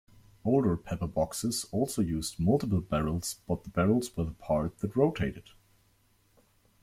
[0.43, 5.51] Older "pepperboxes" also used multiple barrels, but the barrels were the part that rotated.